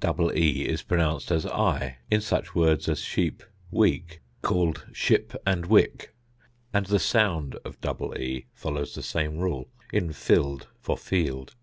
[0.00, 5.66] Double e is pronounced as i in such words as sheep, week, called ship and
[5.66, 6.12] wick;
[6.72, 11.54] and the sound of double e follows the same rule in fild for field.